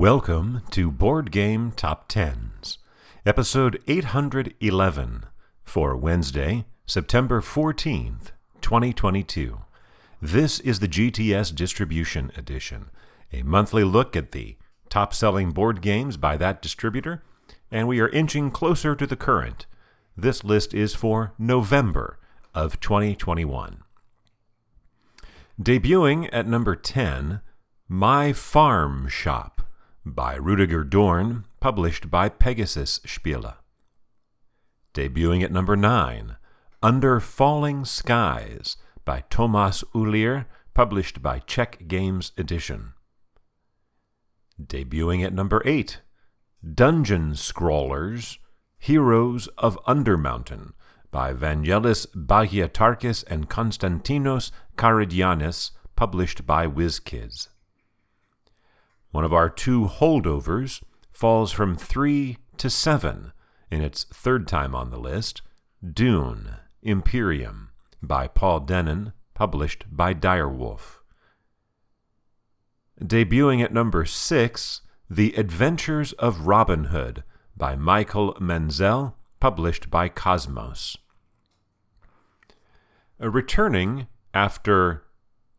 Welcome 0.00 0.62
to 0.70 0.90
Board 0.90 1.30
Game 1.30 1.72
Top 1.72 2.08
Tens, 2.08 2.78
episode 3.26 3.82
811 3.86 5.26
for 5.62 5.94
Wednesday, 5.94 6.64
September 6.86 7.42
14th, 7.42 8.30
2022. 8.62 9.60
This 10.22 10.58
is 10.60 10.80
the 10.80 10.88
GTS 10.88 11.54
Distribution 11.54 12.32
Edition, 12.34 12.88
a 13.30 13.42
monthly 13.42 13.84
look 13.84 14.16
at 14.16 14.32
the 14.32 14.56
top 14.88 15.12
selling 15.12 15.50
board 15.50 15.82
games 15.82 16.16
by 16.16 16.38
that 16.38 16.62
distributor, 16.62 17.22
and 17.70 17.86
we 17.86 18.00
are 18.00 18.08
inching 18.08 18.50
closer 18.50 18.96
to 18.96 19.06
the 19.06 19.16
current. 19.16 19.66
This 20.16 20.42
list 20.42 20.72
is 20.72 20.94
for 20.94 21.34
November 21.38 22.18
of 22.54 22.80
2021. 22.80 23.82
Debuting 25.60 26.30
at 26.32 26.48
number 26.48 26.74
10, 26.74 27.42
My 27.86 28.32
Farm 28.32 29.06
Shop 29.06 29.59
by 30.14 30.34
Rudiger 30.34 30.84
Dorn, 30.84 31.44
published 31.60 32.10
by 32.10 32.28
Pegasus 32.28 32.98
Spiele. 33.00 33.54
Debuting 34.94 35.42
at 35.42 35.52
number 35.52 35.76
9, 35.76 36.36
Under 36.82 37.20
Falling 37.20 37.84
Skies 37.84 38.76
by 39.04 39.24
Thomas 39.30 39.84
Uhlíř, 39.94 40.46
published 40.74 41.22
by 41.22 41.38
Czech 41.40 41.86
Games 41.88 42.32
Edition. 42.36 42.94
Debuting 44.60 45.24
at 45.24 45.32
number 45.32 45.62
8, 45.64 46.00
Dungeon 46.74 47.34
Scrawlers 47.34 48.38
Heroes 48.78 49.46
of 49.58 49.78
Undermountain 49.86 50.72
by 51.10 51.34
Vangelis 51.34 52.06
Bagiartakis 52.14 53.24
and 53.26 53.50
Konstantinos 53.50 54.50
Karidianis, 54.76 55.72
published 55.96 56.46
by 56.46 56.66
WizKids. 56.66 57.48
One 59.10 59.24
of 59.24 59.32
our 59.32 59.48
two 59.48 59.86
holdovers 59.86 60.82
falls 61.12 61.52
from 61.52 61.76
3 61.76 62.36
to 62.58 62.70
7 62.70 63.32
in 63.70 63.82
its 63.82 64.04
third 64.04 64.46
time 64.46 64.74
on 64.74 64.90
the 64.90 64.98
list 64.98 65.42
Dune 65.82 66.56
Imperium 66.82 67.70
by 68.02 68.28
Paul 68.28 68.60
Dennen, 68.60 69.12
published 69.34 69.84
by 69.90 70.14
Direwolf. 70.14 70.98
Debuting 73.00 73.62
at 73.62 73.72
number 73.72 74.04
6, 74.04 74.80
The 75.08 75.34
Adventures 75.34 76.12
of 76.14 76.46
Robin 76.46 76.84
Hood 76.84 77.24
by 77.56 77.74
Michael 77.76 78.36
Menzel, 78.40 79.16
published 79.40 79.90
by 79.90 80.08
Kosmos. 80.08 80.96
Uh, 83.22 83.30
returning 83.30 84.06
after 84.32 85.04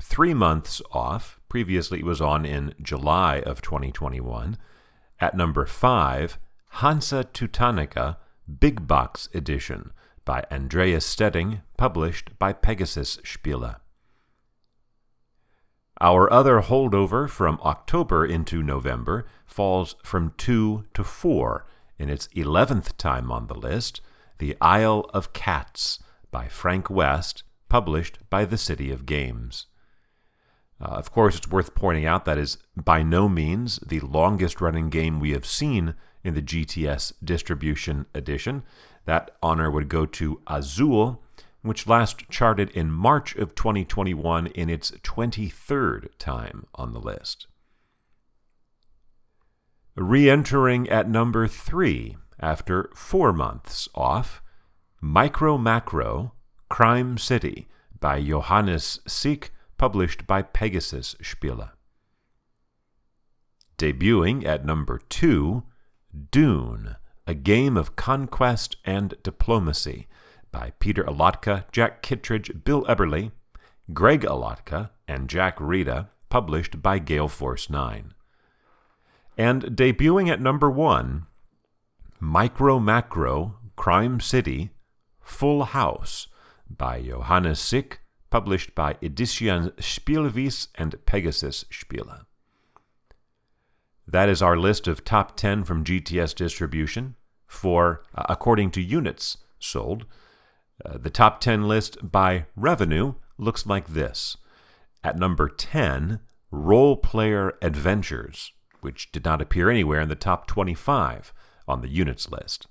three 0.00 0.34
months 0.34 0.82
off, 0.92 1.40
previously 1.48 2.00
it 2.00 2.04
was 2.04 2.20
on 2.20 2.44
in 2.44 2.74
July 2.80 3.40
of 3.40 3.62
2021, 3.62 4.56
at 5.20 5.36
number 5.36 5.66
5, 5.66 6.38
Hansa 6.68 7.24
Teutonica 7.32 8.16
Big 8.58 8.86
Box 8.86 9.28
Edition 9.32 9.92
by 10.24 10.44
Andreas 10.50 11.06
Steding, 11.06 11.62
published 11.76 12.38
by 12.38 12.52
Pegasus 12.52 13.18
Spiele. 13.18 13.76
Our 16.00 16.30
other 16.32 16.60
holdover 16.60 17.28
from 17.28 17.60
October 17.62 18.26
into 18.26 18.62
November 18.62 19.26
falls 19.46 19.94
from 20.02 20.34
2 20.36 20.86
to 20.92 21.04
4 21.04 21.66
in 21.98 22.10
its 22.10 22.26
11th 22.28 22.96
time 22.96 23.30
on 23.30 23.46
the 23.46 23.54
list, 23.54 24.00
The 24.38 24.56
Isle 24.60 25.08
of 25.14 25.32
Cats 25.32 26.00
by 26.30 26.48
Frank 26.48 26.90
West, 26.90 27.44
published 27.68 28.18
by 28.28 28.44
the 28.44 28.58
City 28.58 28.90
of 28.90 29.06
Games. 29.06 29.66
Uh, 30.84 30.88
of 30.88 31.10
course, 31.10 31.36
it's 31.36 31.48
worth 31.48 31.74
pointing 31.74 32.04
out 32.04 32.24
that 32.26 32.36
is 32.36 32.58
by 32.76 33.02
no 33.02 33.28
means 33.28 33.78
the 33.78 34.00
longest 34.00 34.60
running 34.60 34.90
game 34.90 35.18
we 35.18 35.32
have 35.32 35.46
seen 35.46 35.94
in 36.22 36.34
the 36.34 36.42
GTS 36.42 37.14
distribution 37.22 38.06
edition. 38.14 38.62
That 39.06 39.30
honor 39.42 39.70
would 39.70 39.88
go 39.88 40.04
to 40.04 40.40
Azul, 40.46 41.22
which 41.62 41.86
last 41.86 42.28
charted 42.28 42.70
in 42.70 42.90
March 42.90 43.34
of 43.36 43.54
2021 43.54 44.48
in 44.48 44.68
its 44.68 44.90
23rd 44.90 46.08
time 46.18 46.66
on 46.74 46.92
the 46.92 47.00
list. 47.00 47.46
Re 49.96 50.28
entering 50.28 50.88
at 50.90 51.08
number 51.08 51.46
three 51.46 52.16
after 52.40 52.90
four 52.94 53.32
months 53.32 53.88
off, 53.94 54.42
Micro 55.00 55.56
Macro 55.56 56.32
Crime 56.68 57.16
City 57.16 57.68
by 58.00 58.20
Johannes 58.20 59.00
Sich 59.06 59.50
published 59.76 60.26
by 60.26 60.42
Pegasus 60.42 61.14
Spiele. 61.22 61.70
Debuting 63.78 64.44
at 64.44 64.64
number 64.64 64.98
two, 65.08 65.64
Dune, 66.30 66.96
a 67.26 67.34
game 67.34 67.76
of 67.76 67.96
conquest 67.96 68.76
and 68.84 69.14
diplomacy 69.22 70.06
by 70.52 70.72
Peter 70.78 71.02
Olotka, 71.04 71.64
Jack 71.72 72.02
Kittredge, 72.02 72.64
Bill 72.64 72.84
Eberle, 72.84 73.32
Greg 73.92 74.22
Olotka, 74.22 74.90
and 75.08 75.28
Jack 75.28 75.60
Rita, 75.60 76.08
published 76.28 76.80
by 76.80 76.98
Gale 76.98 77.28
Force 77.28 77.68
9. 77.68 78.14
And 79.36 79.62
debuting 79.64 80.30
at 80.30 80.40
number 80.40 80.70
one, 80.70 81.26
Micro 82.20 82.78
Macro 82.78 83.56
Crime 83.76 84.20
City 84.20 84.70
Full 85.20 85.64
House 85.64 86.28
by 86.70 87.02
Johannes 87.02 87.60
Sich, 87.60 87.98
published 88.34 88.74
by 88.74 88.96
Edition 89.00 89.70
Spielwiese 89.78 90.66
and 90.74 90.96
Pegasus 91.06 91.64
Spiele. 91.70 92.24
That 94.08 94.28
is 94.28 94.42
our 94.42 94.56
list 94.56 94.88
of 94.88 95.04
top 95.04 95.36
10 95.36 95.62
from 95.62 95.84
GTS 95.84 96.34
distribution 96.34 97.14
for, 97.46 98.02
uh, 98.12 98.24
according 98.28 98.72
to 98.72 98.82
units 98.82 99.36
sold. 99.60 100.04
Uh, 100.84 100.98
the 100.98 101.10
top 101.10 101.40
10 101.40 101.68
list 101.68 102.10
by 102.10 102.46
revenue 102.56 103.14
looks 103.38 103.66
like 103.66 103.86
this. 103.90 104.36
At 105.04 105.16
number 105.16 105.48
10, 105.48 106.18
Roll 106.50 106.96
Player 106.96 107.52
Adventures, 107.62 108.50
which 108.80 109.12
did 109.12 109.24
not 109.24 109.42
appear 109.42 109.70
anywhere 109.70 110.00
in 110.00 110.08
the 110.08 110.16
top 110.16 110.48
25 110.48 111.32
on 111.68 111.82
the 111.82 111.88
units 111.88 112.28
list. 112.28 112.66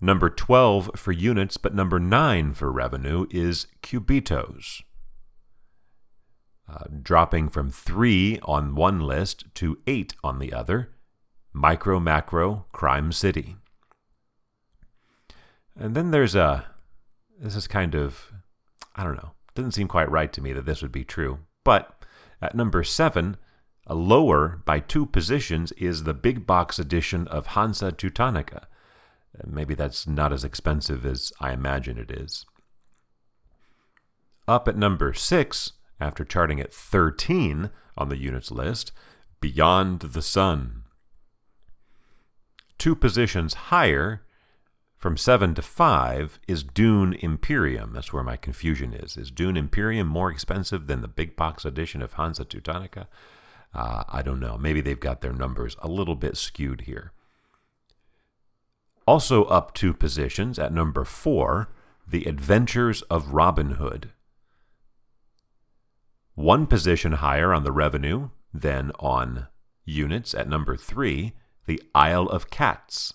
Number 0.00 0.28
12 0.28 0.90
for 0.94 1.12
units, 1.12 1.56
but 1.56 1.74
number 1.74 1.98
9 1.98 2.52
for 2.52 2.70
revenue 2.70 3.26
is 3.30 3.66
Cubitos. 3.82 4.82
Uh, 6.68 6.84
dropping 7.02 7.48
from 7.48 7.70
3 7.70 8.38
on 8.42 8.74
one 8.74 9.00
list 9.00 9.44
to 9.54 9.78
8 9.86 10.14
on 10.22 10.38
the 10.38 10.52
other, 10.52 10.90
Micro 11.52 11.98
Macro 11.98 12.66
Crime 12.72 13.12
City. 13.12 13.56
And 15.78 15.94
then 15.94 16.10
there's 16.10 16.34
a. 16.34 16.66
This 17.38 17.54
is 17.54 17.66
kind 17.66 17.94
of. 17.94 18.32
I 18.94 19.04
don't 19.04 19.16
know. 19.16 19.32
Doesn't 19.54 19.72
seem 19.72 19.88
quite 19.88 20.10
right 20.10 20.32
to 20.32 20.40
me 20.42 20.52
that 20.52 20.66
this 20.66 20.82
would 20.82 20.92
be 20.92 21.04
true. 21.04 21.40
But 21.64 22.04
at 22.42 22.54
number 22.54 22.82
7, 22.82 23.36
a 23.86 23.94
lower 23.94 24.60
by 24.64 24.80
two 24.80 25.06
positions 25.06 25.72
is 25.72 26.02
the 26.02 26.14
big 26.14 26.46
box 26.46 26.78
edition 26.78 27.26
of 27.28 27.48
Hansa 27.48 27.92
Teutonica 27.92 28.64
Maybe 29.44 29.74
that's 29.74 30.06
not 30.06 30.32
as 30.32 30.44
expensive 30.44 31.04
as 31.04 31.32
I 31.40 31.52
imagine 31.52 31.98
it 31.98 32.10
is. 32.10 32.46
Up 34.48 34.68
at 34.68 34.76
number 34.76 35.12
6, 35.12 35.72
after 36.00 36.24
charting 36.24 36.60
at 36.60 36.72
13 36.72 37.70
on 37.96 38.08
the 38.08 38.16
units 38.16 38.50
list, 38.50 38.92
Beyond 39.40 40.00
the 40.00 40.22
Sun. 40.22 40.84
Two 42.78 42.94
positions 42.94 43.54
higher, 43.54 44.22
from 44.96 45.16
7 45.16 45.54
to 45.54 45.62
5, 45.62 46.38
is 46.46 46.62
Dune 46.62 47.14
Imperium. 47.14 47.92
That's 47.92 48.12
where 48.12 48.22
my 48.22 48.36
confusion 48.36 48.92
is. 48.92 49.16
Is 49.16 49.30
Dune 49.30 49.56
Imperium 49.56 50.06
more 50.06 50.30
expensive 50.30 50.86
than 50.86 51.00
the 51.00 51.08
big 51.08 51.36
box 51.36 51.64
edition 51.64 52.02
of 52.02 52.14
Hansa 52.14 52.44
Teutonica? 52.44 53.06
Uh, 53.74 54.04
I 54.08 54.22
don't 54.22 54.40
know. 54.40 54.56
Maybe 54.56 54.80
they've 54.80 54.98
got 54.98 55.20
their 55.20 55.32
numbers 55.32 55.76
a 55.80 55.88
little 55.88 56.14
bit 56.14 56.36
skewed 56.36 56.82
here. 56.82 57.12
Also 59.06 59.44
up 59.44 59.72
two 59.72 59.94
positions 59.94 60.58
at 60.58 60.72
number 60.72 61.04
four, 61.04 61.68
The 62.08 62.24
Adventures 62.24 63.02
of 63.02 63.32
Robin 63.32 63.72
Hood. 63.72 64.10
One 66.34 66.66
position 66.66 67.12
higher 67.12 67.54
on 67.54 67.64
the 67.64 67.72
revenue 67.72 68.30
than 68.52 68.92
on 68.98 69.46
units 69.84 70.34
at 70.34 70.48
number 70.48 70.76
three, 70.76 71.32
The 71.66 71.80
Isle 71.94 72.28
of 72.28 72.50
Cats. 72.50 73.14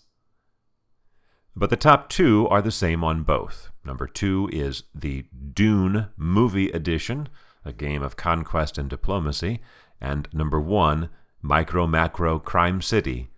But 1.56 1.70
the 1.70 1.76
top 1.76 2.08
two 2.10 2.48
are 2.48 2.62
the 2.62 2.72
same 2.72 3.04
on 3.04 3.24
both. 3.24 3.70
Number 3.84 4.08
two 4.08 4.50
is 4.54 4.84
the 4.96 5.26
Dune 5.54 6.08
Movie 6.16 6.70
Edition, 6.70 7.28
a 7.66 7.74
game 7.74 8.02
of 8.02 8.16
conquest 8.16 8.78
and 8.78 8.90
diplomacy, 8.90 9.60
and 10.00 10.30
number 10.34 10.60
one, 10.60 11.10
Micro 11.42 11.86
Macro 11.86 12.40
Crime 12.40 12.82
City, 12.82 13.30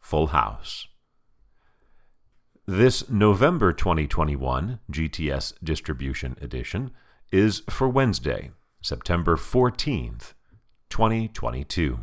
Full 0.00 0.28
House. 0.28 0.86
This 2.70 3.08
November 3.08 3.72
2021 3.72 4.80
GTS 4.92 5.54
Distribution 5.64 6.36
Edition 6.38 6.90
is 7.32 7.62
for 7.70 7.88
Wednesday, 7.88 8.50
September 8.82 9.36
14th, 9.38 10.34
2022. 10.90 12.00